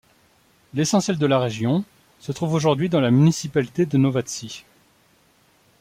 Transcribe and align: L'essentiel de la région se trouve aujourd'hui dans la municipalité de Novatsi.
L'essentiel 0.73 1.19
de 1.19 1.25
la 1.27 1.37
région 1.37 1.83
se 2.17 2.31
trouve 2.31 2.55
aujourd'hui 2.55 2.89
dans 2.89 3.01
la 3.01 3.11
municipalité 3.11 3.85
de 3.85 3.99
Novatsi. 3.99 4.65